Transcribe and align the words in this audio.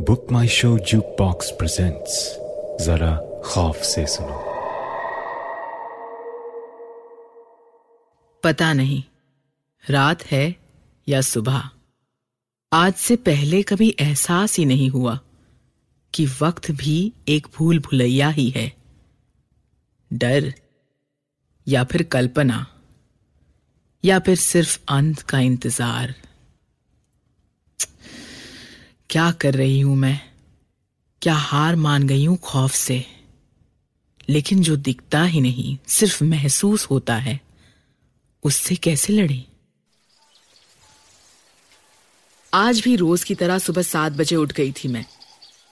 Book 0.00 0.26
my 0.32 0.48
show 0.48 0.78
juke 0.78 1.04
box 1.18 1.50
presents 1.50 2.14
जरा 2.80 3.12
खौफ 3.44 3.76
से 3.82 4.06
सुनो 4.06 4.42
पता 8.44 8.72
नहीं, 8.72 9.02
रात 9.90 10.24
है 10.26 10.56
या 11.08 11.20
सुबह। 11.20 11.62
आज 12.72 12.92
से 12.94 13.16
पहले 13.16 13.62
कभी 13.62 13.94
एहसास 14.00 14.56
ही 14.56 14.64
नहीं 14.64 14.90
हुआ 14.90 15.18
कि 16.14 16.26
वक्त 16.42 16.70
भी 16.70 17.12
एक 17.28 17.46
भूल 17.56 17.78
भुलैया 17.78 18.28
ही 18.28 18.48
है। 18.50 18.72
डर, 20.12 20.52
या 21.66 21.84
फिर 21.84 22.02
कल्पना, 22.02 22.66
या 24.04 24.18
फिर 24.18 24.36
सिर्फ़ 24.36 24.78
अंत 24.88 25.20
का 25.20 25.38
इंतज़ार। 25.40 26.14
क्या 29.10 29.30
कर 29.30 29.54
रही 29.54 29.80
हूँ 29.80 29.96
मैं? 29.96 30.20
क्या 31.22 31.34
हार 31.34 31.76
मान 31.76 32.06
गई 32.06 32.24
हूँ 32.24 32.36
खौफ 32.36 32.74
से? 32.74 33.04
लेकिन 34.28 34.62
जो 34.62 34.76
दिखता 34.76 35.22
ही 35.22 35.40
नहीं, 35.40 35.78
सिर्फ़ 35.88 36.24
महसूस 36.24 36.84
होता 36.84 37.16
है। 37.16 37.40
उससे 38.42 38.76
कैसे 38.76 39.12
लड़े? 39.12 39.44
आज 42.54 42.80
भी 42.80 42.96
रोज 42.96 43.24
की 43.24 43.34
तरह 43.34 43.58
सुबह 43.58 43.82
सात 43.82 44.12
बजे 44.12 44.36
उठ 44.36 44.52
गई 44.52 44.72
थी 44.72 44.88
मैं। 44.88 45.06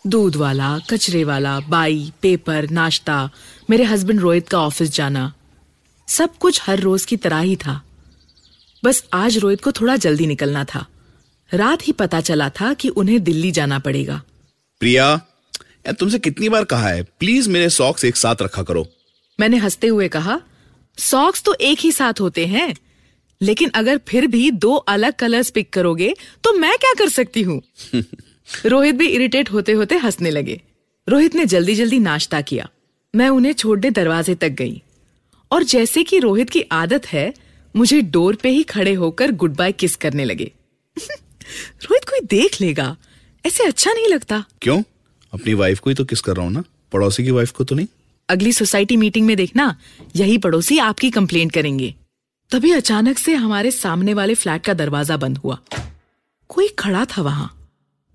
दूध 0.06 0.36
वाला, 0.36 0.78
कचरे 0.78 1.24
वाला, 1.24 1.60
बाई, 1.60 2.12
पेपर, 2.22 2.70
नाश्ता, 2.70 3.30
मेरे 3.70 3.84
हस्बैंड 3.84 4.20
रोहित 4.20 4.48
का 4.48 4.58
ऑफ़िस 4.58 4.90
जाना, 4.90 5.34
सब 6.08 6.38
कुछ 6.38 6.62
हर 6.62 6.80
रोज 6.80 7.04
की 7.04 7.16
तरह 7.16 7.38
ही 7.38 7.56
था। 7.56 7.82
बस 8.84 9.04
आज 9.12 9.38
रोहित 9.38 9.64
को 9.64 9.72
थोड़ा 9.72 9.96
जल्दी 9.96 10.26
निकलना 10.26 10.64
था। 10.64 10.86
रात 11.52 11.86
ही 11.86 11.92
पता 11.92 12.20
चला 12.20 12.48
था 12.50 12.74
कि 12.74 12.88
उन्हें 12.88 13.24
दिल्ली 13.24 13.50
जाना 13.50 13.78
पड़ेगा। 13.78 14.22
प्रिया 14.80 15.06
यार 15.60 15.92
तुमसे 15.92 16.18
कितनी 16.18 16.48
बार 16.48 16.64
कहा 16.64 16.88
है? 16.88 17.02
प्लीज़ 17.02 17.48
मेरे 17.50 17.70
सॉक्स 17.70 18.04
एक 18.04 18.16
साथ 18.16 18.36
रखा 18.42 18.62
करो। 18.62 18.86
मैंने 19.40 19.56
हँसते 19.56 19.86
हुए 19.86 20.08
कहा 20.08 20.40
सॉक्स 20.98 21.42
तो 21.42 21.54
एक 21.54 21.78
ही 21.80 21.92
साथ 21.92 22.20
होते 22.20 22.46
हैं 22.46 22.74
लेकिन 23.42 23.70
अगर 23.74 24.00
फिर 24.08 24.26
भी 24.26 24.50
दो 24.50 24.74
अलग 24.74 25.12
कलर्स 25.12 25.50
पिक 25.50 25.70
करोगे 25.70 26.14
तो 26.44 26.52
मैं 26.52 26.76
क्या 26.78 26.92
कर 26.98 27.08
सकती 27.08 27.42
हूँ? 27.42 27.62
रोहित 28.66 28.94
भी 28.94 29.06
इरिटेट 29.06 29.52
होते 29.52 29.72
होते 29.72 29.96
हंसने 29.96 30.30
लगे। 30.30 30.60
रोहित 31.08 31.34
ने 31.34 31.46
जल्दी 31.46 31.74
जल्दी 31.74 31.98
नाश्ता 31.98 32.40
किया। 32.40 32.68
मैं 33.16 33.28
उन्हें 33.28 33.52
छोड़ने 33.52 33.90
दरवाजे 33.90 34.34
तक 34.34 34.48
गई। 34.48 34.82
और 35.52 35.62
जैसे 35.62 36.04
कि 36.04 36.18
रोहित 36.18 36.50
की 36.50 36.62
आदत 36.62 37.06
है 37.06 37.34
मुझे 37.76 38.00
डोर 38.00 38.34
पे 38.34 38.48
ही 38.48 38.62
खड़े 38.62 38.94
होकर 38.94 39.30
गुड 39.30 39.56
बाय 39.56 39.72
किस 39.72 39.96
करने 39.96 40.24
लगे। 40.24 40.52
रोहित 41.82 42.04
कोई 42.04 42.20
देख 42.20 42.60
लेगा। 42.60 42.96
ऐसे 43.44 43.64
अच्छा 43.64 43.92
नहीं 43.92 44.08
लगता। 44.08 44.44
क्यों? 44.62 44.82
अपनी 45.32 45.54
वाइफ 45.54 45.78
को 45.78 45.90
ही 45.90 45.96
तो 45.96 46.04
किस 46.04 46.20
कर 46.20 46.36
रहा 46.36 46.44
हूँ 46.44 46.52
ना? 46.52 46.64
पड़ोसी 46.92 47.24
की 47.24 47.30
वाइफ 47.30 47.50
को 47.50 47.64
तो 47.64 47.74
नहीं? 47.74 47.86
अगली 48.28 48.52
सोसाइटी 48.52 48.96
मीटिंग 48.96 49.26
में 49.26 49.36
देखना 49.36 49.76
यही 50.16 50.38
पड़ोसी 50.38 50.78
आपकी 50.78 51.10
कंप्लेंट 51.10 51.52
करेंगे। 51.52 51.94
तभी 52.50 52.72
अचानक 52.72 53.18
से 53.18 53.34
हमारे 53.34 53.70
सामने 53.70 54.14
वाले 54.14 54.34
फ्लैट 54.34 54.64
का 54.64 54.74
दरवाज़ा 54.74 55.16
बंद 55.16 55.38
हुआ। 55.38 55.58
कोई 56.48 56.68
खड़ा 56.68 57.04
था 57.04 57.22
वहाँ। 57.22 57.70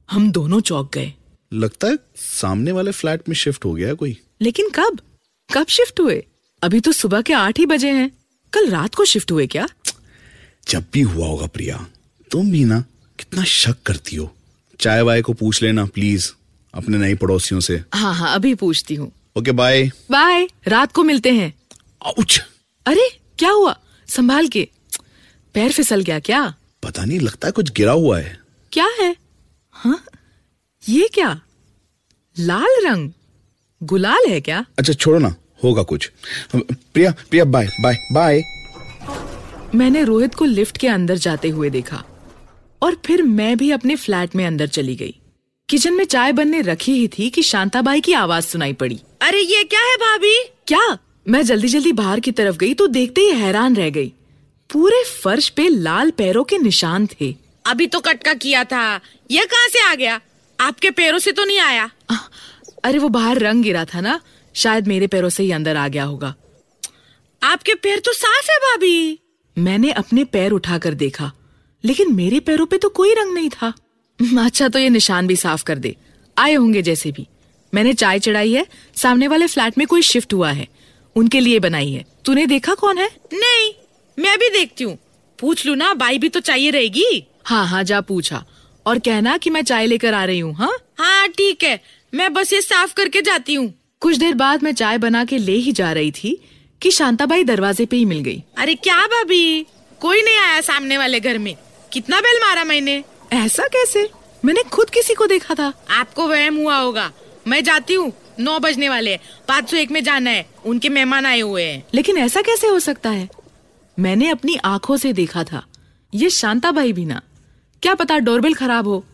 हम 0.09 0.31
दोनों 0.31 0.59
चौक 0.61 0.93
गए। 0.93 1.13
लगता 1.53 1.87
है 1.87 1.97
सामने 2.15 2.71
वाले 2.71 2.91
फ्लैट 2.91 3.29
में 3.29 3.35
शिफ्ट 3.35 3.65
हो 3.65 3.73
गया 3.73 3.93
कोई? 3.93 4.17
लेकिन 4.41 4.69
कब? 4.69 4.99
कब 5.49 5.67
शिफ्ट 5.67 5.99
हुए? 5.99 6.23
अभी 6.63 6.79
तो 6.79 6.91
सुबह 6.91 7.21
के 7.21 7.33
आठ 7.33 7.59
ही 7.59 7.65
बजे 7.65 7.89
हैं। 7.89 8.11
कल 8.53 8.69
रात 8.69 8.95
को 8.95 9.05
शिफ्ट 9.05 9.31
हुए 9.31 9.47
क्या? 9.47 9.67
जब 10.67 10.85
भी 10.93 11.01
हुआ 11.01 11.27
होगा 11.27 11.47
प्रिया 11.47 11.85
तुम 12.31 12.51
भी 12.51 12.63
ना। 12.65 12.83
कितना 13.29 13.43
शक 13.45 13.81
करती 13.85 14.15
हो। 14.15 14.29
चाय 14.79 15.01
वाय 15.01 15.21
को 15.21 15.33
पूछ 15.33 15.61
लेना 15.63 15.85
प्लीज़ 15.85 16.29
अपने 16.73 16.97
नए 16.97 17.15
पड़ोसियों 17.15 17.59
से। 17.61 17.75
हाँ 17.93 18.13
हाँ 18.15 18.33
अभी 18.35 18.53
पूछती 18.55 18.95
हूँ। 18.95 19.11
ओके 19.37 19.51
बाय 19.51 19.83
बाय 20.11 20.47
रात 20.67 20.91
को 20.91 21.03
मिलते 21.03 21.31
हैं। 21.33 21.53
आउच 22.05 22.39
अरे 22.85 23.09
क्या 23.39 23.49
हुआ? 23.51 23.75
संभाल 24.07 24.47
के। 24.47 24.67
पैर 25.55 25.71
फिसल 25.71 26.01
गया 26.01 26.19
क्या? 26.19 26.41
पता 26.83 27.05
नहीं 27.05 27.19
लगता 27.19 27.47
है 27.47 27.51
कुछ 27.51 27.71
गिरा 27.71 27.91
हुआ 27.91 28.19
है। 28.19 28.37
क्या 28.71 28.87
है? 29.01 29.15
हाँ 29.71 30.03
ये 30.83 31.07
क्या? 31.13 31.39
लाल 32.35 32.85
रंग? 32.85 33.09
गुलाल 33.81 34.29
है 34.29 34.41
क्या? 34.41 34.65
अच्छा 34.79 34.93
छोड़ो 34.93 35.19
ना 35.19 35.35
होगा 35.63 35.83
कुछ। 35.83 36.11
Priya 36.55 37.11
Priya 37.29 37.45
bye 37.45 37.67
bye 37.81 37.97
bye 38.13 38.41
मैंने 39.75 40.03
रोहित 40.03 40.35
को 40.35 40.45
लिफ्ट 40.45 40.77
के 40.77 40.87
अंदर 40.87 41.17
जाते 41.17 41.49
हुए 41.49 41.69
देखा। 41.69 42.03
और 42.81 43.01
फिर 43.05 43.21
मैं 43.21 43.57
भी 43.57 43.71
अपने 43.71 43.95
फ्लैट 43.95 44.35
में 44.35 44.45
अंदर 44.45 44.67
चली 44.67 44.95
गई। 44.95 45.15
किचन 45.69 45.93
में 45.93 46.05
चाय 46.05 46.31
बनने 46.31 46.61
रखी 46.61 46.91
ही 46.91 47.07
थी 47.07 47.29
कि 47.29 47.43
शांताबाई 47.43 48.01
की 48.01 48.13
आवाज़ 48.13 48.45
सुनाई 48.45 48.73
पड़ी। 48.73 48.99
अरे 49.21 49.39
ये 49.39 49.63
क्या 49.63 49.81
है 49.81 49.95
भाभी? 49.95 50.43
क्या? 50.67 50.97
मैं 51.27 51.43
जल्दी 51.43 51.67
जल्दी 51.67 51.91
बाहर 51.91 52.19
की 52.19 52.31
तरफ़ 52.31 52.57
गई 52.57 52.73
तो 52.73 52.87
देखते 52.87 53.21
ही 53.21 53.31
हैरान 53.31 53.75
रह 53.75 53.89
गई। 53.89 54.13
पूरे 54.73 55.03
फर्श 55.23 55.49
पे 55.49 55.69
लाल 55.69 56.11
पैरों 56.11 56.43
के 56.43 56.57
निशान 56.57 57.07
थे। 57.07 57.35
अभी 57.65 57.87
तो 57.87 57.99
कटका 57.99 58.33
किया 58.33 58.63
था। 58.63 58.99
ये 59.31 59.45
कहाँ 59.45 59.67
से 59.67 59.79
आ 59.79 59.95
गया? 59.95 60.21
आपके 60.59 60.91
पैरों 60.91 61.19
से 61.19 61.31
तो 61.31 61.45
नहीं 61.45 61.59
आया। 61.59 61.89
आ, 62.11 62.15
अरे 62.83 62.99
वो 62.99 63.09
बाहर 63.09 63.37
रंग 63.37 63.63
गिरा 63.63 63.85
था 63.85 64.01
ना। 64.01 64.19
शायद 64.53 64.87
मेरे 64.87 65.07
पैरों 65.07 65.29
से 65.29 65.43
ही 65.43 65.51
अंदर 65.51 65.75
आ 65.75 65.87
गया 65.87 66.03
होगा। 66.03 66.35
आपके 67.43 67.73
पैर 67.73 67.99
तो 67.99 68.13
साफ़ 68.13 68.51
है 68.51 68.57
भाभी। 68.57 69.19
मैंने 69.57 69.91
अपने 69.91 70.23
पैर 70.23 70.51
उठाकर 70.51 70.93
देखा। 70.93 71.31
लेकिन 71.83 72.13
मेरे 72.15 72.39
पैरों 72.39 72.65
पे 72.65 72.77
तो 72.77 72.89
कोई 72.89 73.13
रंग 73.13 73.33
नहीं 73.33 73.49
था। 73.49 73.73
अच्छा 74.43 74.67
तो 74.67 74.79
ये 74.79 74.89
निशान 74.89 75.27
भी 75.27 75.35
साफ़ 75.35 75.63
कर 75.63 75.77
दे। 75.77 75.95
आए 76.37 76.53
होंगे 76.53 76.81
जैसे 76.81 77.11
भी। 77.11 77.27
मैंने 77.73 77.93
चाय 77.93 78.19
चढ़ाई 78.19 78.53
है 78.53 78.65
सामने 78.95 79.27
वाले 79.27 79.47
फ्लैट 79.47 79.77
में 79.77 79.85
कोई 79.87 80.01
शिफ्ट 80.01 80.33
हुआ 80.33 80.51
है। 80.51 80.67
उनके 81.15 81.39
लिए 81.39 81.59
बनाई 81.59 81.91
है। 81.91 82.05
तूने 82.25 82.45
देखा 82.45 82.73
कौन 82.73 82.97
है? 82.97 83.09
नहीं 83.33 83.71
मैं 84.17 84.37
भी 84.39 84.49
देखती 84.49 84.83
हूँ। 84.83 84.97
पूछ 85.39 85.65
लू 85.65 85.75
ना 85.75 85.93
बाई 85.93 86.17
भी 86.17 86.29
तो 86.29 86.39
चाहिए 86.39 86.71
रहेगी? 86.71 87.25
हाँ 87.45 87.65
हाँ 87.67 87.83
जा 87.83 88.01
पूछा। 88.01 88.43
और 88.85 88.99
कहना 88.99 89.37
कि 89.37 89.49
मैं 89.49 89.61
चाय 89.61 89.85
लेकर 89.85 90.13
आ 90.13 90.23
रही 90.25 90.39
हूँ 90.39 90.53
हाँ? 90.55 90.73
हाँ 90.99 91.27
ठीक 91.27 91.63
है। 91.63 91.79
मैं 92.13 92.33
बस 92.33 92.53
ये 92.53 92.61
साफ़ 92.61 92.93
करके 92.93 93.21
जाती 93.21 93.53
हूँ। 93.53 93.73
कुछ 94.01 94.17
देर 94.17 94.33
बाद 94.33 94.63
मैं 94.63 94.73
चाय 94.73 94.97
बना 94.97 95.23
के 95.25 95.37
ले 95.37 95.55
ही 95.55 95.71
जा 95.71 95.91
रही 95.91 96.11
थी 96.11 96.37
कि 96.81 96.91
शांताबाई 96.91 97.43
दरवाजे 97.43 97.85
पे 97.85 97.97
ही 97.97 98.05
मिल 98.05 98.19
गई। 98.19 98.43
अरे 98.57 98.75
क्या 98.75 98.97
भाभी? 99.07 99.65
कोई 100.01 100.21
नहीं 100.21 100.37
आया 100.37 100.61
सामने 100.61 100.97
वाले 100.97 101.19
घर 101.19 101.37
में। 101.37 101.55
कितना 101.93 102.19
बेल 102.21 102.39
मारा 102.39 102.63
मैंने? 102.63 103.03
ऐसा 103.33 103.67
कैसे? 103.67 104.09
मैंने 104.45 104.63
खुद 104.63 104.89
किसी 104.89 105.13
को 105.13 105.27
देखा 105.27 105.53
था। 105.53 105.73
आपको 105.89 106.27
वहम 106.27 106.57
हुआ 106.57 106.77
होगा। 106.77 107.11
मैं 107.47 107.63
जाती 107.63 107.93
हूँ। 107.93 108.13
नौ 108.39 108.59
बजने 108.59 108.89
वाले 108.89 109.19
पाँच 109.47 109.71
सौ 109.71 109.77
एक 109.77 109.91
में 109.91 110.03
जाना 110.03 110.29
है। 110.29 110.45
उनके 110.65 110.89
मेहमान 110.89 111.25
आए 111.25 111.39
हुए 111.39 111.63
हैं। 111.63 111.83
लेकिन 111.93 112.17
ऐसा 112.17 112.41
कैसे 112.41 112.67
हो 112.67 112.79
सकता 112.79 113.09
है? 113.09 113.29
मैंने 113.99 114.29
अपनी 114.29 114.55
आँखों 114.55 114.97
से 114.97 115.13
देखा 115.13 115.43
था। 115.43 115.65
ये 116.13 116.29
शांताबाई 116.29 116.93
भी 116.93 117.05
ना। 117.05 117.21
क्या 117.83 117.95
पता 117.95 118.17
डोरबेल 118.17 118.53
खराब 118.53 118.87
हो। 118.87 119.05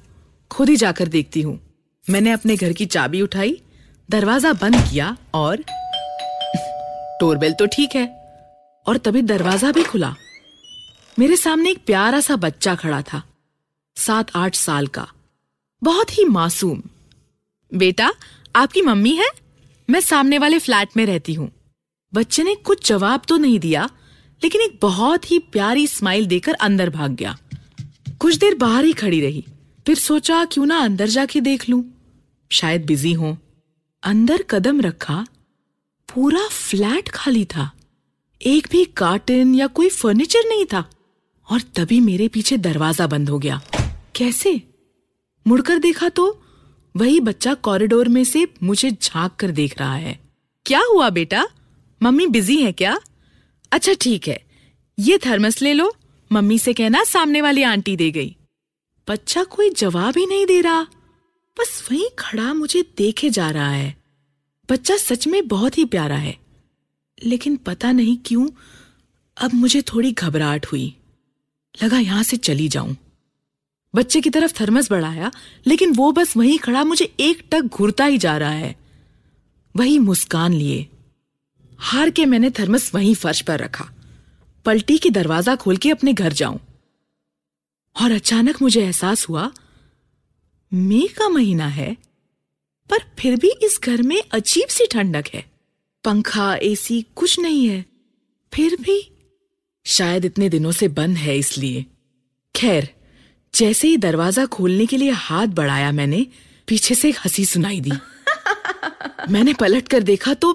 खुद 0.52 0.70
ही 0.70 0.76
जाकर 0.76 1.08
देखती 1.08 1.42
हूँ। 1.42 1.60
मैंने 2.10 2.32
अपने 2.32 2.56
घर 2.56 2.74
की 2.74 2.86
चाबी 2.86 3.22
उठाई 3.22 3.62
दरवाज़ा 4.10 4.54
बंद 4.54 4.76
किया 4.76 5.18
और 5.34 5.58
डोरबेल 7.20 7.54
तो 7.54 7.66
ठीक 7.66 7.96
है। 7.96 8.08
और 8.88 8.98
तभी 8.98 9.22
दरवाज़ा 9.22 9.72
भी 9.72 9.84
खुला। 9.84 10.16
मेरे 11.18 11.36
सामने 11.38 11.70
एक 11.72 11.84
प्यारा 11.86 12.20
सा 12.20 12.36
बच्चा 12.36 12.74
खड़ा 12.76 13.02
था, 13.02 13.22
सात 13.96 14.32
आठ 14.36 14.56
साल 14.56 14.88
का। 14.88 15.08
बहुत 15.82 16.18
ही 16.18 16.24
मासूम। 16.26 16.82
बेटा, 17.72 18.12
आपकी 18.56 18.82
मम्मी 18.82 19.16
है? 19.16 19.28
मैं 19.90 20.00
सामने 20.02 20.38
वाले 20.38 20.60
फ्लैट 20.60 20.98
में 20.98 21.06
रहती 21.06 21.34
हूँ। 21.34 21.50
बच्चे 22.14 22.44
ने 22.44 22.56
कुछ 22.56 22.88
जवाब 22.88 23.22
तो 23.28 23.38
नहीं 23.38 23.60
दिया, 23.60 23.90
लेकिन 24.42 24.62
एक 24.62 24.78
बहुत 24.82 25.32
ही 25.32 25.40
प्यारी 25.52 25.86
स्माइल 25.88 26.26
देकर 26.28 26.54
अंदर 26.54 26.90
भाग 26.90 27.12
गया। 27.12 27.38
कुछ 28.20 28.36
देर 28.36 28.56
बाहर 28.56 28.86
ही 28.86 28.94
खड़ी 28.94 29.22
रही, 29.22 29.46
फिर 29.86 29.96
सोचा, 29.96 30.44
क्यों 30.46 30.66
ना 30.66 30.78
अंदर 30.78 31.08
जाके 31.08 31.42
देख 31.42 31.70
लूँ। 31.70 31.84
शायद 32.52 32.86
बिज़ी 32.86 33.14
हो। 33.14 33.38
अंदर 34.04 34.44
कदम 34.50 34.82
रखा, 34.82 35.26
पूरा 36.10 36.48
फ्लैट 36.48 37.10
खाली 37.10 37.46
था। 37.46 37.72
एक 38.42 38.68
भी 38.72 38.84
कार्टन 38.98 39.56
या 39.56 39.68
कोई 39.68 39.90
फर्नीचर 39.90 40.48
नहीं 40.50 40.66
था। 40.66 40.84
और 41.50 41.62
तभी 41.62 42.00
मेरे 42.00 42.28
पीछे 42.28 42.58
दरवाज़ा 42.58 43.08
बंद 43.08 43.30
हो 43.30 43.40
गया। 43.40 43.62
कैसे? 44.16 44.62
मुड़कर 45.48 45.78
देखा 45.78 46.10
तो 46.10 46.42
वही 46.96 47.20
बच्चा 47.20 47.54
कॉरिडोर 47.54 48.08
में 48.08 48.24
से 48.24 48.48
मुझे 48.64 48.92
झाँक 48.92 49.36
कर 49.36 49.52
देख 49.52 49.80
रहा 49.80 49.96
है। 49.96 50.20
क्या 50.66 50.82
हुआ 50.94 51.10
बेटा? 51.10 51.48
मम्मी 52.04 52.28
बिज़ी 52.28 52.62
है 52.62 52.72
क्या? 52.72 53.00
अच्छा 53.72 53.94
ठीक 54.02 54.28
है। 54.28 54.44
ये 55.00 55.18
थर्मस 55.18 55.62
ले 55.62 55.74
लो। 55.74 55.96
मम्मी 56.32 56.60
से 56.60 56.74
कहना 56.74 57.04
सामने 57.04 57.42
वाली 57.42 57.64
आंटी 57.64 57.96
दे 57.96 58.12
गई। 58.12 58.36
बच्चा 59.08 59.44
कोई 59.44 59.70
जवाब 59.70 60.18
ही 60.18 60.26
नहीं 60.26 60.46
दे 60.46 60.62
रहा। 60.62 60.82
बस 61.60 61.88
वहीं 61.92 62.10
खड़ा 62.20 62.54
मुझे 62.54 62.86
देखे 62.98 63.30
जा 63.30 63.50
रहा 63.50 63.70
है। 63.70 63.96
बच्चा 64.72 64.98
सच 64.98 65.28
में 65.28 65.48
बहुत 65.48 65.78
ही 65.78 65.86
प्यारा 65.86 66.16
है। 66.16 66.38
लेकिन 67.24 67.56
पता 67.56 67.92
नहीं 67.92 68.18
क्यों, 68.26 68.50
अब 69.38 69.54
मुझे 69.54 69.82
थोड़ी 69.82 70.12
घबराहट 70.12 70.66
हुई। 70.66 70.96
लगा 71.84 72.00
यहाँ 72.00 72.24
से 72.24 72.38
चली 72.38 72.68
जाऊँ। 72.68 72.98
बच्चे 73.96 74.22
की 74.22 74.30
तरफ़ 74.30 74.62
थर्मस 74.62 74.92
बढ़ाया, 74.92 75.32
लेकिन 75.68 75.94
वो 75.94 76.12
बस 76.12 76.38
वहीं 76.38 76.60
खड़ा, 76.60 76.84
मुझे 76.84 77.14
एक 77.20 77.44
टक 77.52 77.62
घूरता 77.62 78.06
ही 78.06 78.18
जा 78.18 78.38
रहा 78.38 78.50
है। 78.50 78.76
वही 79.76 80.00
मुस्कान 80.00 80.54
लिए। 80.54 80.88
हार 81.78 82.10
के 82.10 82.26
मैंने 82.26 82.50
थर्मस 82.50 82.96
वहीं 82.96 83.16
फर्श 83.16 83.42
पर 83.42 83.60
रखा। 83.60 83.90
पलटी 84.66 84.98
की 84.98 85.10
दरवाज़ा 85.10 85.56
खोल 85.56 85.78
के 85.78 85.90
अपने 85.90 86.14
घर 86.14 86.34
जाऊँ। 86.34 86.60
और 88.02 88.12
अचानक 88.12 88.62
मुझे 88.62 88.84
एहसास 88.84 89.30
हुआ, 89.30 89.52
मई 90.74 91.08
का 91.08 91.30
महीना 91.30 91.68
है, 91.68 91.98
पर 92.90 92.98
फिर 93.20 93.40
भी 93.40 93.50
इस 93.50 93.80
घर 93.84 94.02
में 94.02 94.24
अजीब 94.32 94.68
सी 94.68 94.88
ठंडक 94.88 95.26
है। 95.34 95.52
पंखा, 96.04 96.56
एसी 96.56 97.06
कुछ 97.16 97.40
नहीं 97.40 97.68
है। 97.68 97.86
फिर 98.54 98.76
भी 98.82 99.15
शायद 99.86 100.26
इतने 100.26 100.50
दिनों 100.50 100.72
से 100.72 100.88
बंद 100.90 101.18
है 101.18 101.38
इसलिए। 101.38 101.86
खैर 102.56 102.90
जैसे 103.54 103.88
ही 103.88 103.98
दरवाज़ा 103.98 104.46
खोलने 104.46 104.86
के 104.86 104.98
लिए 104.98 105.12
हाथ 105.12 105.48
बढ़ाया 105.48 105.92
मैंने 105.92 106.26
पीछे 106.68 106.96
से 106.96 107.10
एक 107.10 107.18
हँसी 107.26 107.46
सुनाई 107.46 107.80
दी। 107.82 107.92
मैंने 109.32 109.54
पलट 109.54 109.88
कर 109.88 110.04
देखा 110.04 110.34
तो 110.34 110.54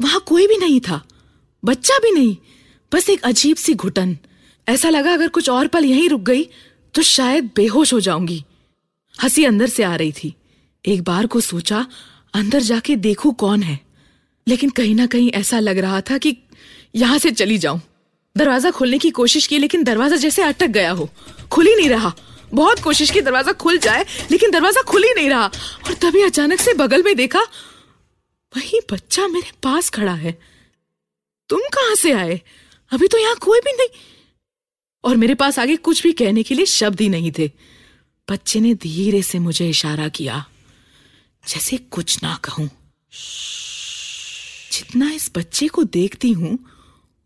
वहाँ 0.00 0.20
कोई 0.26 0.46
भी 0.46 0.56
नहीं 0.56 0.80
था 0.80 1.02
बच्चा 1.62 1.98
भी 1.98 2.10
नहीं 2.10 2.36
बस 2.92 3.08
एक 3.10 3.22
अजीब 3.24 3.56
सी 3.56 3.74
घुटन। 3.74 4.16
ऐसा 4.66 4.88
लगा 4.88 5.12
अगर 5.12 5.28
कुछ 5.28 5.48
और 5.50 5.66
पल 5.66 5.84
यहीं 5.84 6.08
रुक 6.08 6.20
गई 6.20 6.44
तो 6.94 7.02
शायद 7.02 7.50
बेहोश 7.56 7.92
हो 7.92 8.00
जाऊँगी। 8.00 8.42
हँसी 9.14 9.44
अंदर 9.44 9.66
से 9.66 9.82
आ 9.82 9.94
रही 9.96 10.12
थी। 10.12 10.34
एक 10.84 11.02
बार 11.02 11.26
को 11.26 11.40
सोचा 11.40 11.86
अंदर 12.34 12.60
जाके 12.62 12.96
देखूँ 12.96 13.32
कौन 13.34 13.62
है। 13.62 13.78
लेकिन 14.46 14.70
कहीं 14.70 14.94
ना 14.94 15.06
कहीं 15.06 15.30
ऐसा 15.30 15.58
लग 15.60 15.78
रहा 15.78 16.00
था 16.00 16.18
कि 16.18 16.36
यहाँ 16.96 17.18
से 17.18 17.30
चली 17.30 17.58
जाऊँ। 17.58 17.80
दरवाज़ा 18.36 18.70
खोलने 18.70 18.98
की 18.98 19.10
कोशिश 19.10 19.46
की, 19.46 19.58
लेकिन 19.58 19.84
दरवाज़ा 19.84 20.16
जैसे 20.16 20.42
अटक 20.42 20.66
गया 20.66 20.90
हो। 20.90 21.08
खुल 21.52 21.66
ही 21.66 21.74
नहीं 21.76 21.88
रहा। 21.88 22.12
बहुत 22.54 22.80
कोशिश 22.80 23.10
की 23.10 23.20
दरवाज़ा 23.20 23.52
खुल 23.52 23.78
जाए, 23.78 24.04
लेकिन 24.30 24.50
दरवाज़ा 24.50 24.82
खुल 24.82 25.04
ही 25.04 25.12
नहीं 25.14 25.28
रहा। 25.30 25.46
और 25.46 25.94
तभी 25.94 26.22
अचानक 26.22 26.60
से 26.60 26.74
बगल 26.74 27.02
में 27.02 27.14
देखा, 27.16 27.40
वही 28.52 28.80
बच्चा 28.92 29.26
मेरे 29.28 29.50
पास 29.62 29.90
खड़ा 29.90 30.14
है। 30.14 30.32
तुम 31.50 31.60
कहाँ 31.74 31.94
से 31.94 32.12
आए? 32.12 32.40
अभी 32.90 33.08
तो 33.08 33.18
यहाँ 33.18 33.36
कोई 33.36 33.60
भी 33.60 33.72
नहीं। 33.72 33.88
और 35.04 35.16
मेरे 35.16 35.34
पास 35.34 35.58
आगे 35.58 35.76
कुछ 35.76 36.02
भी 36.02 36.12
कहने 36.12 36.42
के 36.42 36.54
लिए 36.54 36.66
शब्द 36.66 37.00
ही 37.00 37.08
नहीं 37.08 37.32
थे। 37.38 37.50
बच्चे 38.28 38.60
ने 38.60 38.74
धीरे 38.74 39.22
से 39.22 39.38
मुझे 39.38 39.68
इशारा 39.68 40.08
किया, 40.08 40.44
जैसे 41.44 41.76
कुछ 41.90 42.22
ना 42.22 42.38
कहूँ। 42.44 42.68
जितना 44.72 45.10
इस 45.10 45.30
बच्चे 45.36 45.68
को 45.68 45.84
देखती 45.84 46.30
हूँ 46.32 46.58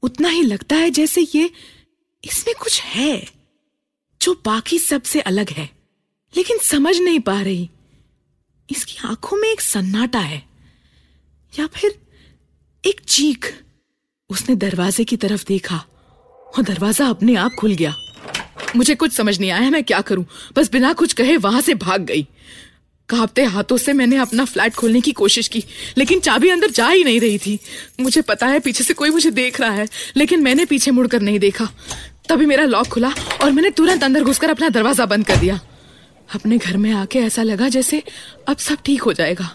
उतना 0.02 0.28
ही 0.28 0.42
लगता 0.42 0.76
है 0.76 0.90
जैसे 0.90 1.26
ये 1.34 1.50
इसमें 2.24 2.54
कुछ 2.60 2.80
है, 2.82 3.28
जो 4.22 4.42
बाकी 4.44 4.78
सबसे 4.78 5.20
अलग 5.20 5.50
है। 5.50 5.70
लेकिन 6.36 6.58
समझ 6.58 6.98
नहीं 6.98 7.20
पा 7.20 7.40
रही। 7.42 7.70
इसकी 8.70 8.96
आँखों 9.04 9.36
में 9.36 9.52
एक 9.52 9.60
सन्नाटा 9.60 10.20
है, 10.20 10.42
या 11.58 11.66
फिर 11.66 11.98
एक 12.84 13.00
चीख। 13.00 13.54
उसने 14.30 14.54
दरवाजे 14.54 15.04
की 15.04 15.16
तरफ़ 15.16 15.44
देखा 15.46 15.84
और 16.56 16.62
दरवाज़ा 16.62 17.06
अपने 17.06 17.34
आप 17.34 17.50
खुल 17.60 17.72
गया। 17.72 17.94
मुझे 18.76 18.94
कुछ 18.94 19.12
समझ 19.12 19.38
नहीं 19.40 19.50
आया, 19.50 19.70
मैं 19.70 19.84
क्या 19.84 20.00
करूँ? 20.00 20.26
बस 20.56 20.70
बिना 20.70 20.92
कुछ 20.92 21.12
कहे 21.12 21.36
वहाँ 21.36 21.60
से 21.60 21.74
भाग 21.74 22.02
गई। 22.02 22.26
कांपते 23.08 23.44
हाथों 23.44 23.76
से 23.76 23.93
मैंने 23.93 24.16
अपना 24.16 24.44
फ्लैट 24.44 24.75
खोलने 24.75 25.00
की 25.00 25.12
कोशिश 25.12 25.49
की, 25.49 25.64
लेकिन 25.99 26.20
चाबी 26.20 26.49
अंदर 26.49 26.70
जा 26.70 26.88
ही 26.88 27.05
नहीं 27.05 27.20
रही 27.20 27.38
थी। 27.38 27.58
मुझे 28.00 28.22
पता 28.22 28.46
है 28.46 28.60
पीछे 28.60 28.84
से 28.84 28.94
कोई 28.94 29.10
मुझे 29.10 29.31
देख 29.31 29.60
रहा 29.60 29.70
है, 29.70 29.88
लेकिन 30.16 30.43
मैंने 30.43 30.64
पीछे 30.64 30.90
मुड़कर 30.90 31.22
नहीं 31.22 31.38
देखा। 31.38 31.69
तभी 32.28 32.46
मेरा 32.46 32.64
लॉक 32.64 32.87
खुला 32.87 33.12
और 33.43 33.50
मैंने 33.50 33.70
तुरंत 33.70 34.05
अंदर 34.05 34.25
घुसकर 34.25 34.50
अपना 34.50 34.69
दरवाज़ा 34.69 35.06
बंद 35.06 35.26
कर 35.26 35.37
दिया। 35.37 35.60
अपने 36.34 36.58
घर 36.58 36.76
में 36.76 36.90
आके 36.93 37.19
ऐसा 37.19 37.43
लगा 37.43 37.69
जैसे 37.69 38.02
अब 38.49 38.56
सब 38.56 38.78
ठीक 38.84 39.02
हो 39.02 39.12
जाएगा। 39.12 39.50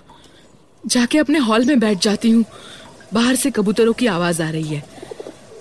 जाके 0.83 1.17
अपने 1.17 1.39
हॉल 1.39 1.65
में 1.65 1.79
बैठ 1.79 2.01
जाती 2.01 2.29
हूँ। 2.29 2.45
बाहर 3.13 3.35
से 3.35 3.51
कबूतरों 3.51 3.93
की 3.93 4.07
आवाज़ 4.07 4.41
आ 4.43 4.49
रही 4.49 4.67
है। 4.67 4.83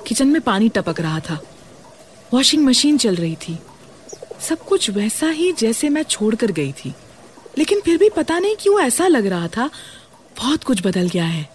किचन 0.07 0.29
में 0.29 0.41
पानी 0.43 0.69
टपक 0.69 1.01
रहा 1.01 1.21
था। 1.21 1.41
वॉशिंग 2.35 2.65
मशीन 2.65 2.99
चल 2.99 3.17
रही 3.17 3.37
थी। 3.37 3.59
सब 4.49 4.65
कुछ 4.65 4.91
वैसा 4.91 5.29
ही 5.31 5.53
जैसे 5.53 5.89
मैं 5.89 6.03
छोड़कर 6.03 6.53
गई 6.53 6.73
थी। 6.73 6.95
लेकिन 7.59 7.81
फिर 7.81 7.99
भी 7.99 8.09
पता 8.09 8.39
नहीं 8.39 8.57
क्यों 8.61 8.81
ऐसा 8.81 9.07
लग 9.07 9.27
रहा 9.27 9.49
था, 9.49 9.71
बहुत 10.37 10.65
कुछ 10.65 10.87
बदल 10.87 11.09
गया 11.09 11.25
है। 11.25 11.49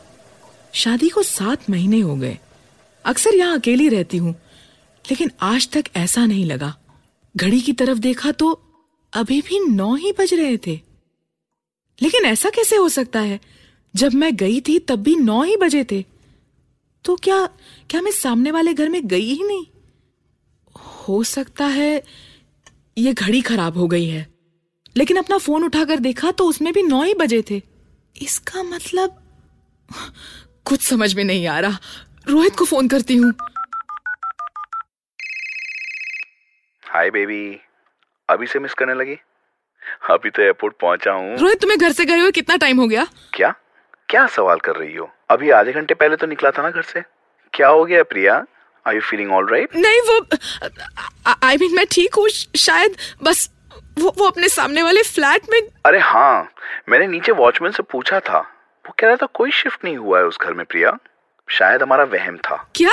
शादी 0.74 1.10
को 1.10 1.24
सात 1.24 1.70
महीने 1.70 2.00
हो 2.00 2.16
गए। 2.16 2.38
अक्सर 3.06 3.36
यहाँ 3.36 3.58
अकेली 3.60 3.88
रहती 3.90 4.18
हूँ, 4.18 4.36
लेकिन 5.06 5.32
आज 5.42 5.70
तक 5.70 5.86
ऐसा 5.96 6.26
नहीं 6.26 6.46
लगा। 6.46 6.76
घड़ी 7.36 7.62
की 7.62 7.74
तरफ़ 7.74 8.00
देखा 8.00 8.32
तो 8.32 8.52
अभी 9.14 9.42
भी 9.42 9.60
नौ 9.60 9.94
ही 9.96 10.12
बज 10.12 10.34
रहे 10.34 10.58
थे। 10.58 10.80
लेकिन 12.02 12.26
ऐसा 12.26 12.50
कैसे 12.50 12.76
हो 12.76 12.90
सकता 12.90 13.20
है? 13.20 13.40
जब 13.94 14.14
मैं 14.14 14.36
गई 14.36 14.62
थी 14.62 14.78
तब 14.80 14.96
भी 14.96 15.16
नौ 15.16 15.42
ही 15.44 15.58
बजे 15.58 15.84
थे। 15.92 16.04
तो 17.06 17.16
क्या 17.16 17.46
क्या 17.90 18.02
मैं 18.02 18.12
सामने 18.12 18.52
वाले 18.52 18.74
घर 18.74 18.90
में 18.90 19.08
गई 19.08 19.34
ही 19.34 19.44
नहीं? 19.44 19.66
हो 20.76 21.24
सकता 21.24 21.66
है 21.66 22.04
ये 22.98 23.14
घड़ी 23.14 23.42
खराब 23.42 23.78
हो 23.78 23.88
गई 23.88 24.08
है। 24.08 24.37
लेकिन 24.98 25.18
अपना 25.18 25.38
फ़ोन 25.38 25.64
उठाकर 25.64 26.00
देखा 26.00 26.32
तो 26.32 26.46
उसमें 26.46 26.72
भी 26.74 26.84
नौ 26.84 27.02
ही 27.04 27.14
बजे 27.14 27.42
थे। 27.50 27.62
इसका 28.16 28.64
मतलब? 28.64 29.18
कुछ 30.66 30.82
समझ 30.82 31.14
में 31.16 31.24
नहीं 31.24 31.48
आ 31.48 31.60
रहा। 31.60 31.80
रोहित 32.30 32.56
को 32.56 32.66
फ़ोन 32.66 32.88
करती 32.88 33.16
हूँ। 33.16 33.32
हाय 36.86 37.10
बेबी 37.10 37.60
अभी 38.30 38.48
से 38.48 38.60
मिस 38.60 38.74
करने 38.74 38.94
लगी? 38.94 39.18
अभी 40.12 40.30
तो 40.30 40.42
एयरपोर्ट 40.42 40.76
पहुँचा 40.82 41.12
हूँ। 41.12 41.38
रोहित 41.38 41.62
तुम्हें 41.62 41.80
घर 41.80 41.92
से 41.92 42.06
गए 42.06 42.20
हुए 42.20 42.32
कितना 42.32 42.56
टाइम 42.56 42.80
हो 42.80 42.88
गया? 42.88 43.06
क्या? 43.34 43.54
क्या 44.10 44.26
सवाल 44.28 44.60
कर 44.60 44.76
रही 44.76 44.96
हो? 44.96 45.10
अभी 45.30 45.50
आधे 45.52 45.74
घंटे 45.74 45.94
पहले 45.94 46.16
तो 46.16 46.28
निकला 46.28 46.52
था 46.52 46.62
ना 46.62 46.70
घर 46.70 46.82
से। 46.84 47.02
क्या 47.54 47.68
हो 47.68 47.86
गया 47.86 48.04
Priya? 48.04 48.36
Are 48.86 48.96
you 48.96 49.02
feeling 49.02 49.32
all 49.34 49.48
right 49.50 49.76
नहीं 49.76 50.02
वो 50.02 50.20
आई 51.44 51.58
मीन 51.58 51.76
मैं 51.76 51.86
ठीक 51.92 52.16
हूँ। 52.16 52.28
शायद 52.30 52.96
बस 53.24 53.50
वो 54.00 54.14
वो 54.18 54.28
अपने 54.28 54.50
सामने 54.50 54.84
वाले 54.84 55.04
फ्लैट 55.04 55.50
में 55.50 55.60
अरे 55.86 56.00
हाँ 56.00 56.52
मैंने 56.90 57.08
नीचे 57.08 57.32
वॉचमैन 57.32 57.72
से 57.72 57.84
पूछा 57.84 58.20
था। 58.20 58.40
वो 58.86 58.94
कह 59.00 59.08
रहा 59.08 59.16
था 59.16 59.26
कोई 59.26 59.52
शिफ्ट 59.52 59.84
नहीं 59.84 59.98
हुआ 59.98 60.20
है 60.20 60.26
उस 60.26 60.38
घर 60.42 60.54
में 60.54 60.66
प्रिया। 60.66 60.98
शायद 61.50 61.82
हमारा 61.82 62.04
वहम 62.04 62.38
था। 62.38 62.70
क्या? 62.76 62.92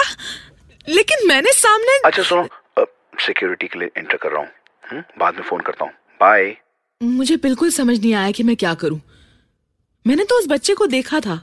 लेकिन 0.88 1.28
मैंने 1.28 1.52
सामने 1.52 1.98
अच्छा 2.04 2.22
सुनो 2.22 2.48
सिक्योरिटी 3.20 3.69
के 3.69 3.78
लिए 3.78 3.90
एंटर 3.96 4.16
कर 4.16 4.28
रहा 4.28 4.40
हूँ। 4.40 4.48
हम्म, 4.90 5.02
बाद 5.19 5.34
में 5.34 5.42
फ़ोन 5.42 5.60
करता 5.60 5.84
हूँ। 5.84 5.92
बाय 6.20 6.56
मुझे 7.02 7.37
बिल्कुल 7.37 7.70
समझ 7.70 8.00
नहीं 8.00 8.14
आया 8.14 8.30
कि 8.30 8.42
मैं 8.42 8.56
क्या 8.56 8.75
करूँ। 8.75 9.00
मैंने 10.06 10.25
तो 10.25 10.38
उस 10.38 10.47
बच्चे 10.49 10.75
को 10.75 10.87
देखा 10.87 11.20
था। 11.20 11.42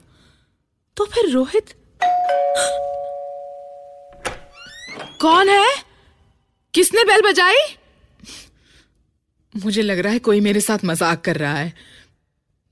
तो 0.97 1.05
फिर 1.05 1.29
रोहित? 1.29 1.73
कौन 5.21 5.49
है? 5.49 5.67
किसने 6.73 7.03
बेल 7.03 7.21
बजाई? 7.21 7.57
मुझे 9.55 9.81
लग 9.81 9.99
रहा 9.99 10.13
है 10.13 10.19
कोई 10.19 10.39
मेरे 10.41 10.61
साथ 10.61 10.85
मज़ाक 10.85 11.21
कर 11.21 11.37
रहा 11.37 11.55
है। 11.55 11.73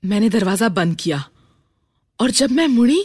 मैंने 0.02 0.28
दरवाज़ा 0.28 0.68
बंद 0.70 0.96
किया 0.96 1.24
और 2.18 2.30
जब 2.32 2.50
मैं 2.50 2.66
मुड़ी 2.68 3.04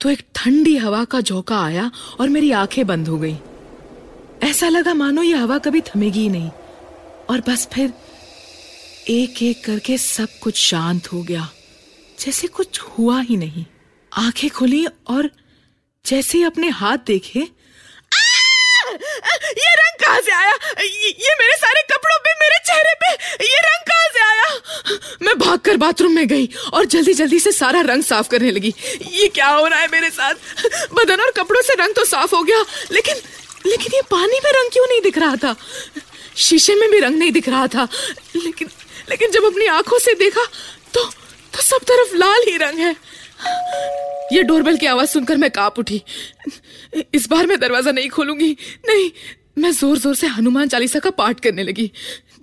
तो 0.00 0.10
एक 0.10 0.22
ठंडी 0.34 0.76
हवा 0.76 1.04
का 1.04 1.20
झोंका 1.20 1.58
आया 1.60 1.90
और 2.20 2.28
मेरी 2.28 2.50
आँखें 2.52 2.86
बंद 2.86 3.08
हो 3.08 3.18
गई। 3.18 3.36
ऐसा 4.42 4.68
लगा 4.68 4.94
मानो 4.94 5.22
ये 5.22 5.36
हवा 5.36 5.58
कभी 5.58 5.80
थमेगी 5.80 6.20
ही 6.20 6.28
नहीं। 6.28 6.50
और 7.30 7.40
बस 7.40 7.66
फिर 7.72 7.92
एक 9.08 9.42
एक 9.42 9.64
करके 9.64 9.96
सब 9.98 10.38
कुछ 10.42 10.56
शांत 10.58 11.12
हो 11.12 11.22
गया, 11.22 11.48
जैसे 12.18 12.46
कुछ 12.48 12.80
हुआ 12.80 13.20
ही 13.20 13.36
नहीं। 13.36 13.64
आँखें 14.12 14.50
खुली 14.50 14.86
और 14.86 15.30
जैसे 16.04 16.38
ही 16.38 16.44
अपने 16.44 16.68
हाथ 16.70 16.98
देखे 17.06 17.40
आ! 17.40 17.46
ये 19.58 19.73
कहाँ 20.00 20.20
से 20.20 20.32
आया? 20.32 20.52
ये, 20.80 21.08
ये 21.10 21.34
मेरे 21.40 21.56
सारे 21.56 21.82
कपड़ों 21.92 22.18
पे 22.18 22.32
मेरे 22.40 22.58
चेहरे 22.66 22.94
पे 23.02 23.12
ये 23.44 23.60
रंग 23.64 23.86
कहाँ 23.88 24.08
से 24.12 24.20
आया? 24.24 24.98
मैं 25.22 25.38
भागकर 25.38 25.76
बाथरूम 25.76 26.12
में 26.12 26.26
गई 26.28 26.48
और 26.72 26.84
जल्दी 26.86 27.14
जल्दी 27.14 27.38
से 27.40 27.52
सारा 27.52 27.80
रंग 27.82 28.02
साफ़ 28.04 28.28
करने 28.28 28.50
लगी। 28.50 28.74
ये 29.12 29.28
क्या 29.28 29.48
हो 29.48 29.66
रहा 29.66 29.78
है 29.78 29.88
मेरे 29.92 30.10
साथ? 30.10 30.34
बदन 30.94 31.20
और 31.20 31.30
कपड़ों 31.36 31.62
से 31.62 31.74
रंग 31.74 31.94
तो 31.94 32.04
साफ़ 32.04 32.34
हो 32.34 32.42
गया 32.42 32.64
लेकिन 32.92 33.22
लेकिन 33.66 33.94
ये 33.94 34.00
पानी 34.10 34.40
में 34.44 34.50
रंग 34.52 34.70
क्यों 34.72 34.86
नहीं 34.86 35.00
दिख 35.00 35.18
रहा 35.18 35.36
था? 35.36 35.54
शीशे 36.36 36.74
में 36.74 36.90
भी 36.90 36.98
रंग 37.00 37.18
नहीं 37.18 37.32
दिख 37.32 37.48
रहा 37.48 37.66
था। 37.66 37.88
लेकिन 38.36 38.68
लेकिन 39.10 39.30
जब 39.30 39.44
अपनी 39.44 39.66
आँखों 39.66 39.98
से 39.98 40.14
देखा 40.14 40.44
तो 40.94 41.04
तो 41.54 41.62
सब 41.62 41.84
तरफ़ 41.88 42.14
लाल 42.16 42.44
ही 42.48 42.56
रंग 42.56 42.78
है। 42.78 42.94
ये 44.32 44.42
डोरबेल 44.42 44.76
की 44.76 44.86
आवाज़ 44.86 45.08
सुनकर 45.08 45.36
मैं 45.36 45.50
काँप 45.50 45.78
उठी। 45.78 46.02
इस 47.14 47.28
बार 47.28 47.46
मैं 47.46 47.58
दरवाज़ा 47.60 47.90
नहीं 47.90 48.08
खोलूँगी। 48.10 48.56
नहीं 48.88 49.10
मैं 49.56 49.70
ज़ोर 49.72 49.98
ज़ोर 49.98 50.14
से 50.14 50.26
हनुमान 50.26 50.68
चालीसा 50.68 50.98
का 50.98 51.10
पाठ 51.10 51.40
करने 51.40 51.62
लगी। 51.62 51.90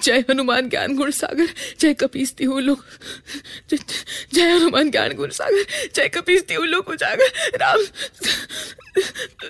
जय 0.02 0.24
हनुमान 0.30 0.70
ज्ञान 0.70 0.96
गुण 0.98 1.12
सागर, 1.12 1.48
जय 1.80 1.94
कपीसती 1.94 2.44
हूँ 2.44 2.62
लोग 2.62 2.84
जय 3.70 4.42
हनुमान 4.44 4.92
ज्ञान 4.92 5.14
गुण 5.16 5.30
सागर, 5.32 5.66
जय 5.96 6.08
कपीसती 6.10 6.54
हूँ 6.54 6.66
लोग 6.68 6.90
उजागर 6.90 7.58
राम। 7.58 7.80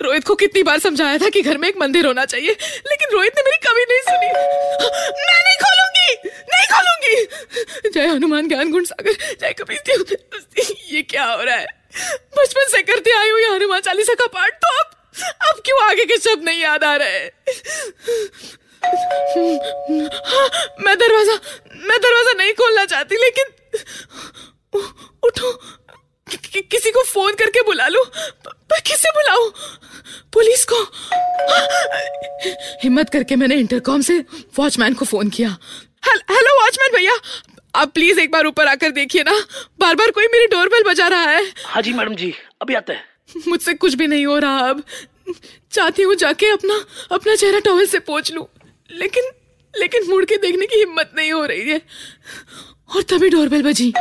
रोहित 0.02 0.24
को 0.24 0.34
कितनी 0.34 0.62
बार 0.62 0.78
समझाया 0.78 1.18
था 1.18 1.28
कि 1.28 1.42
घर 1.42 1.58
में 1.58 1.68
एक 1.68 1.78
मंदिर 1.78 2.06
होना 2.06 2.24
चाहिए, 2.24 2.50
लेकिन 2.50 3.12
रोहित 3.12 3.32
ने 3.36 3.42
मेरी 3.42 3.58
कभी 3.66 3.84
नहीं 3.84 4.00
सुनी। 4.02 4.28
मैं 5.20 5.40
नहीं 5.42 5.56
खोलूँगी! 5.62 6.30
नहीं 6.52 6.66
खोलूँगी! 6.72 7.90
जय 7.90 8.06
हनुमान 8.06 8.48
ज्ञान 8.48 8.70
गुण 8.72 8.84
सागर, 8.84 9.12
जय 9.40 9.52
कपीसती 9.60 9.92
हूँ 9.92 10.04
ये 10.92 11.02
क्या 11.04 11.24
हो 11.24 11.42
रहा 11.42 11.56
है? 11.56 11.66
बचपन 12.38 12.68
से 12.70 12.82
करते 12.82 13.10
आई 13.12 13.30
हुई 13.30 13.44
हनुमान 13.44 13.80
चालीसा 13.80 14.14
का 14.14 14.26
पाठ 14.28 14.52
तो 14.54 14.78
अब 14.80 14.90
अब 15.14 15.60
क्यों 15.66 15.82
आगे 15.84 16.04
के 16.04 16.16
शब्द 16.18 16.44
नहीं 16.44 16.60
याद 16.60 16.84
आ 16.84 16.94
रहे? 16.96 17.18
हाँ, 20.28 20.48
मैं 20.80 20.96
दरवाज़ा 20.98 21.34
मैं 21.88 21.98
दरवाज़ा 22.00 22.32
नहीं 22.38 22.52
खोलना 22.54 22.84
चाहती 22.84 23.16
लेकिन 23.16 23.46
उठो 25.24 25.52
कि, 26.26 26.60
किसी 26.60 26.90
को 26.90 27.02
फ़ोन 27.04 27.34
करके 27.34 27.62
बुला 27.62 27.88
लूँ? 27.88 28.04
पर 28.46 28.80
किसे 28.80 29.10
बुलाऊं? 29.10 29.50
पुलिस 30.32 30.64
को? 30.72 30.82
हिम्मत 32.82 33.10
करके 33.10 33.36
मैंने 33.36 33.54
इंटरकॉम 33.56 34.00
से 34.02 34.18
वॉचमैन 34.58 34.94
को 34.94 35.04
फ़ोन 35.04 35.30
किया। 35.30 35.56
हेलो 36.06 36.60
वॉचमैन 36.62 36.96
भैया। 36.96 37.12
आप 37.74 37.92
प्लीज़ 37.94 38.20
एक 38.20 38.30
बार 38.30 38.46
ऊपर 38.46 38.66
आकर 38.68 38.90
देखिए 38.90 39.22
ना। 39.22 39.38
बार 39.80 39.94
बार 39.94 40.10
कोई 40.10 40.26
मेरी 40.32 40.46
डोरबेल 40.46 40.82
बजा 40.88 41.06
रहा 41.08 41.30
है। 41.30 41.44
हाँ 41.64 41.82
जी 41.82 41.92
मैडम 41.92 42.14
जी 42.14 42.34
अभी 42.62 42.74
आते 42.74 42.92
हैं। 42.92 43.11
मुझसे 43.48 43.74
कुछ 43.74 43.94
भी 43.94 44.06
नहीं 44.06 44.26
हो 44.26 44.38
रहा, 44.38 44.58
अब 44.58 44.84
चाहती 45.72 46.02
हूँ 46.02 46.14
जाके 46.14 46.46
अपना 46.46 46.84
अपना 47.12 47.36
चेहरा 47.36 47.58
टॉवल 47.58 47.86
से 47.86 47.98
पोछ 47.98 48.32
लूँ। 48.32 48.46
लेकिन 48.90 49.24
लेकिन 49.78 50.08
मुड़ 50.08 50.24
के 50.24 50.36
देखने 50.36 50.66
की 50.66 50.76
हिम्मत 50.76 51.12
नहीं 51.16 51.32
हो 51.32 51.44
रही 51.44 51.70
है। 51.70 51.82
और 52.96 53.02
तभी 53.02 53.28
डोरबेल 53.28 53.62
बजी। 53.62 53.92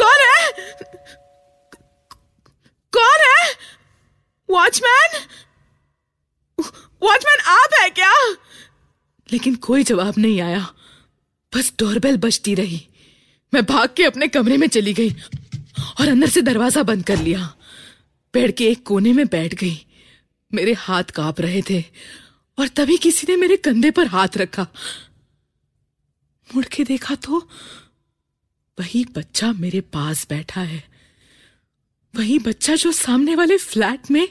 कौन 0.00 0.20
है? 0.20 0.52
कौन 2.92 3.18
है? 3.20 3.54
वॉचमैन? 4.50 5.20
वॉचमैन, 7.02 7.40
आप 7.40 7.68
है 7.82 7.90
क्या? 7.90 8.30
लेकिन 9.32 9.54
कोई 9.54 9.84
जवाब 9.84 10.14
नहीं 10.18 10.40
आया। 10.40 10.72
बस 11.56 11.72
डोरबेल 11.78 12.16
बजती 12.16 12.54
रही। 12.54 12.88
मैं 13.54 13.66
भाग 13.66 13.88
के 13.96 14.04
अपने 14.04 14.28
कमरे 14.28 14.56
में 14.56 14.68
चली 14.68 14.94
गई 14.94 15.10
और 16.00 16.08
अंदर 16.08 16.28
से 16.28 16.42
दरवाज़ा 16.42 16.82
बंद 16.82 17.04
कर 17.04 17.16
लिया। 17.16 17.55
पेड़ 18.36 18.50
के 18.50 18.64
एक 18.70 18.82
कोने 18.86 19.12
में 19.12 19.26
बैठ 19.26 19.54
गई। 19.54 19.76
मेरे 20.52 20.72
हाथ 20.72 21.10
काँप 21.14 21.40
रहे 21.40 21.62
थे 21.70 21.80
और 22.58 22.68
तभी 22.68 22.96
किसी 22.98 23.26
ने 23.28 23.36
मेरे 23.36 23.56
कंधे 23.56 23.90
पर 23.90 24.06
हाथ 24.06 24.36
रखा। 24.36 24.66
मुड़ 26.50 26.64
के 26.64 26.84
देखा 26.84 27.14
तो 27.14 27.38
वही 28.78 29.04
बच्चा 29.16 29.52
मेरे 29.52 29.80
पास 29.80 30.26
बैठा 30.30 30.60
है। 30.60 30.82
वही 32.14 32.38
बच्चा 32.38 32.74
जो 32.74 32.92
सामने 32.92 33.34
वाले 33.34 33.56
फ्लैट 33.56 34.10
में 34.10 34.28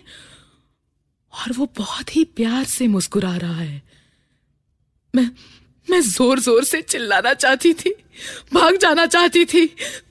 और 1.33 1.53
वो 1.53 1.71
बहुत 1.77 2.15
ही 2.15 2.23
प्यार 2.23 2.63
से 2.63 2.87
मुस्कुरा 2.87 3.35
रहा 3.37 3.61
है। 3.61 3.81
मैं 5.13 5.29
मैं 5.87 6.01
ज़ोर 6.03 6.39
ज़ोर 6.39 6.63
से 6.63 6.81
चिल्लाना 6.81 7.33
चाहती 7.33 7.73
थी, 7.73 7.95
भाग 8.53 8.77
जाना 8.77 9.05
चाहती 9.05 9.45
थी, 9.45 9.65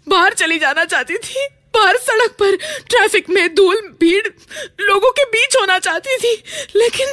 बाहर 0.08 0.34
चली 0.34 0.58
जाना 0.58 0.84
चाहती 0.84 1.16
थी। 1.18 1.48
बाहर 1.74 1.96
सड़क 1.96 2.30
पर 2.30 2.56
ट्रैफ़िक 2.56 3.30
में 3.30 3.54
धूल, 3.54 3.96
भीड़ 4.00 4.26
लोगों 4.80 5.10
के 5.10 5.24
बीच 5.24 5.56
होना 5.56 5.78
चाहती 5.78 6.16
थी, 6.16 6.42
लेकिन 6.76 7.06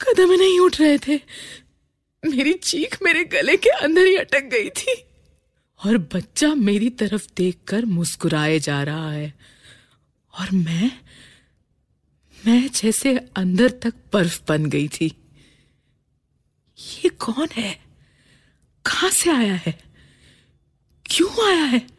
कदम 0.00 0.32
नहीं 0.32 0.60
उठ 0.60 0.80
रहे 0.80 0.98
थे। 0.98 1.20
मेरी 2.24 2.52
चीख 2.52 2.98
मेरे 3.02 3.24
गले 3.24 3.56
के 3.56 3.70
अंदर 3.70 4.06
ही 4.06 4.16
अटक 4.16 4.40
गई 4.40 4.70
थी। 4.70 5.04
और 5.86 5.98
बच्चा 5.98 6.54
मेरी 6.54 6.90
तरफ़ 6.90 7.26
देखकर 7.36 7.84
मुस्कुराए 7.84 8.58
जा 8.58 8.82
रहा 8.82 9.12
है। 9.12 9.34
और 10.40 10.50
मैं 10.50 10.92
मैं 12.46 12.68
जैसे 12.68 13.16
अंदर 13.36 13.68
तक 13.70 13.94
बर्फ़ 14.12 14.40
बन 14.48 14.66
गई 14.66 14.88
थी। 14.88 15.06
ये 16.78 17.08
कौन 17.08 17.48
है? 17.52 17.74
कहाँ 18.86 19.10
से 19.10 19.30
आया 19.30 19.54
है? 19.54 19.78
क्यों 21.06 21.48
आया 21.48 21.64
है? 21.64 21.97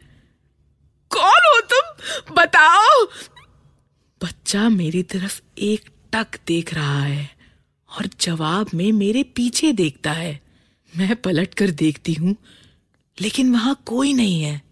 बताओ। 2.32 3.04
बच्चा 4.22 4.68
मेरी 4.68 5.02
तरफ़ 5.02 5.40
एक 5.58 5.84
टक 6.14 6.26
देख 6.46 6.74
रहा 6.74 7.02
है 7.02 7.30
और 7.98 8.08
जवाब 8.20 8.66
में 8.74 8.92
मेरे 8.92 9.22
पीछे 9.22 9.72
देखता 9.72 10.12
है। 10.12 10.40
मैं 10.96 11.16
पलट 11.16 11.54
कर 11.54 11.70
देखती 11.70 12.12
हूँ 12.12 12.36
लेकिन 13.20 13.52
वहाँ 13.52 13.82
कोई 13.86 14.12
नहीं 14.12 14.42
है। 14.42 14.62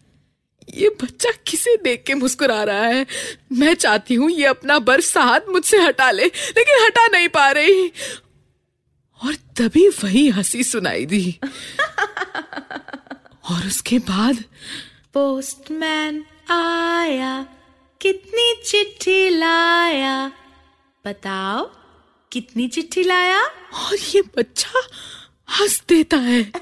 ये 0.74 0.88
बच्चा 1.02 1.30
किसे 1.46 1.76
देख 1.76 2.04
के 2.06 2.14
मुस्कुरा 2.14 2.64
रहा 2.64 2.84
है? 2.84 3.06
मैं 3.52 3.74
चाहती 3.74 4.14
हूँ 4.14 4.30
ये 4.30 4.44
अपना 4.44 4.78
बर्फ़ 4.78 5.18
हाथ 5.18 5.40
मुझसे 5.48 5.78
हटा 5.78 6.10
ले 6.10 6.24
लेकिन 6.24 6.84
हटा 6.84 7.06
नहीं 7.06 7.28
पा 7.28 7.50
रही। 7.50 7.88
और 9.24 9.34
तभी 9.34 9.88
वही 9.88 10.28
हँसी 10.28 10.64
सुनाई 10.64 11.06
दी। 11.06 11.38
और 13.50 13.66
उसके 13.66 13.98
बाद 13.98 14.44
पोस्टमैन। 15.14 16.24
आया 16.50 17.46
कितनी 18.00 18.62
चिट्ठी 18.66 19.30
लाया। 19.30 20.32
बताओ 21.06 21.70
कितनी 22.32 22.68
चिट्ठी 22.68 23.02
लाया? 23.02 23.42
और 23.74 23.94
ये 23.94 24.22
बच्चा 24.22 24.80
हंस 25.50 25.82
देता 25.88 26.16
है। 26.16 26.52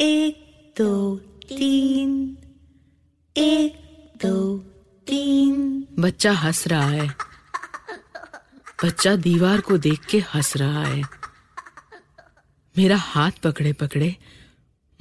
एक 0.00 0.74
दो 0.78 1.16
तीन। 1.48 2.38
एक 3.36 3.72
दो 4.26 4.58
तीन। 5.06 5.86
बच्चा 5.98 6.32
हंस 6.32 6.66
रहा 6.66 6.88
है। 6.88 7.08
बच्चा 8.84 9.16
दीवार 9.16 9.60
को 9.60 9.78
देख 9.78 10.04
के 10.04 10.18
हंस 10.18 10.56
रहा 10.56 10.84
है। 10.84 11.02
मेरा 12.78 12.96
हाथ 12.96 13.30
पकड़े 13.30 13.72
पकड़े 13.72 14.16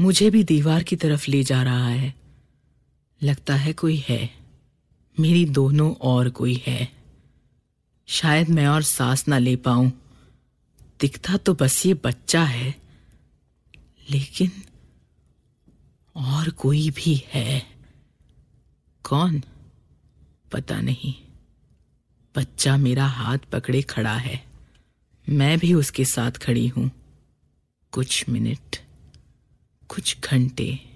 मुझे 0.01 0.29
भी 0.29 0.43
दीवार 0.43 0.83
की 0.83 0.95
तरफ़ 0.95 1.31
ले 1.31 1.43
जा 1.43 1.63
रहा 1.63 1.87
है। 1.87 2.18
लगता 3.23 3.55
है 3.55 3.73
कोई 3.73 4.03
है। 4.09 4.35
मेरी 5.19 5.45
दोनों 5.45 5.95
और 5.95 6.29
कोई 6.29 6.63
है। 6.67 6.93
शायद 8.07 8.49
मैं 8.49 8.67
और 8.67 8.83
सांस 8.83 9.27
ना 9.27 9.37
ले 9.37 9.55
पाऊँ। 9.55 9.91
दिखता 11.01 11.37
तो 11.37 11.53
बस 11.53 11.85
ये 11.85 11.93
बच्चा 11.93 12.43
है। 12.43 12.75
लेकिन 14.09 14.51
और 16.15 16.49
कोई 16.49 16.89
भी 16.89 17.23
है। 17.27 17.67
कौन? 19.03 19.43
पता 20.51 20.81
नहीं। 20.81 21.13
बच्चा 22.35 22.77
मेरा 22.77 23.05
हाथ 23.05 23.37
पकड़े 23.37 23.81
खड़ा 23.81 24.15
है। 24.15 24.45
मैं 25.29 25.59
भी 25.59 25.73
उसके 25.73 26.05
साथ 26.05 26.31
खड़ी 26.31 26.67
हूँ। 26.67 26.91
कुछ 27.91 28.29
मिनट, 28.29 28.77
कुछ 29.87 30.17
घंटे। 30.19 30.88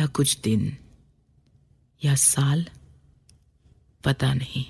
या 0.00 0.06
कुछ 0.06 0.40
दिन 0.40 0.76
या 2.04 2.14
साल 2.14 2.66
पता 4.04 4.34
नहीं। 4.34 4.64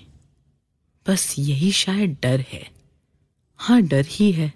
बस 1.09 1.35
यही 1.39 1.73
शायद 1.73 2.17
डर 2.23 2.45
है। 2.49 2.71
हाँ 3.57 3.83
डर 3.83 4.05
ही 4.09 4.33
है। 4.33 4.53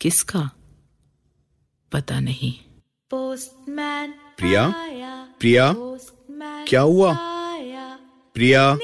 किसका? 0.00 0.50
पता 1.92 2.20
नहीं। 2.20 2.52
पोस्टमैन 3.10 4.10
प्रिया? 4.10 4.68
प्रिया? 5.40 5.74
क्या 6.68 6.80
हुआ? 6.80 7.16
प्रिया? 8.34 8.78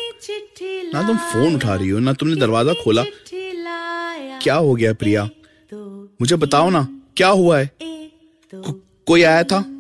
ना 0.93 1.07
तुम 1.07 1.17
फ़ोन 1.19 1.55
उठा 1.55 1.75
रही 1.75 1.89
हो 1.89 1.99
ना 1.99 2.13
तुमने 2.13 2.37
दरवाज़ा 2.37 2.75
खोला। 2.75 3.05
क्या 4.43 4.55
हो 4.55 4.75
गया 4.75 4.93
प्रिया? 4.93 5.29
मुझे 6.21 6.37
बताओ 6.37 6.71
ना 6.71 7.03
क्या 7.17 7.29
हुआ 7.29 7.59
है? 7.59 7.71
को, 8.55 8.73
कोई 9.07 9.23
आया 9.23 9.43
था? 9.43 9.80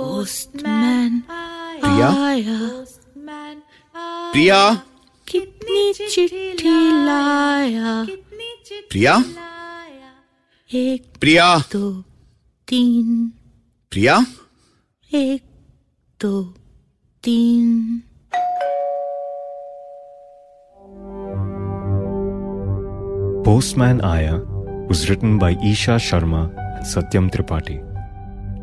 पोस्टमैन 0.00 1.22
आया। 1.30 2.10
प्रिया? 4.32 4.74
कितनी 5.28 5.92
चिट्ठी 5.92 7.04
लाया। 7.04 8.06
प्रिया? 8.90 9.24
एक 10.74 11.12
प्रिया? 11.20 11.58
दो 11.58 12.04
तीन। 12.68 13.32
प्रिया? 13.90 14.26
एक 15.14 15.42
दो 16.20 16.42
तीन। 17.22 18.02
पोस्टमैन 23.44 24.00
आया 24.00 24.32
was 24.88 25.10
written 25.10 25.38
by 25.38 25.56
Isha 25.64 25.98
Sharma 25.98 26.50
Satyam 26.82 27.28
Tripathi 27.28 27.89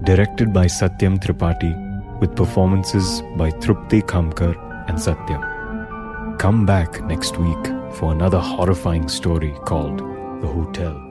Directed 0.04 0.54
by 0.54 0.68
Satyam 0.68 1.18
Tripathi 1.18 1.74
with 2.20 2.36
performances 2.36 3.22
by 3.36 3.50
Trupti 3.50 4.02
Kamkar 4.02 4.56
and 4.88 4.98
Satyam. 4.98 6.38
Come 6.38 6.66
back 6.66 7.02
next 7.06 7.38
week 7.38 7.66
for 7.94 8.12
another 8.12 8.40
horrifying 8.40 9.10
story 9.10 9.54
called 9.66 10.00
The 10.42 10.48
Hotel. 10.48 11.07